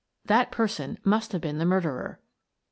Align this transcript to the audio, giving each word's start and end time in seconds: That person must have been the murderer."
That 0.25 0.51
person 0.51 0.97
must 1.03 1.31
have 1.31 1.41
been 1.41 1.59
the 1.59 1.63
murderer." 1.65 2.19